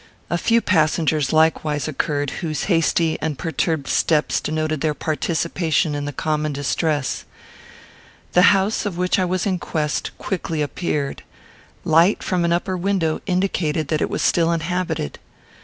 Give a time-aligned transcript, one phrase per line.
[0.31, 6.11] A few passengers likewise occurred, whose hasty and perturbed steps denoted their participation in the
[6.11, 7.23] common distress.
[8.31, 11.21] The house of which I was in quest quickly appeared.
[11.83, 15.19] Light from an upper window indicated that it was still inhabited.